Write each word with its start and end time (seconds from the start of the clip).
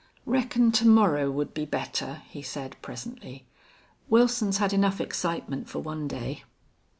"Reckon 0.25 0.71
to 0.71 0.87
morrow 0.87 1.29
would 1.29 1.53
be 1.53 1.63
better," 1.63 2.23
he 2.27 2.41
said, 2.41 2.75
presently. 2.81 3.45
"Wilson's 4.09 4.57
had 4.57 4.73
enough 4.73 4.99
excitement 4.99 5.69
for 5.69 5.77
one 5.77 6.07
day." 6.07 6.43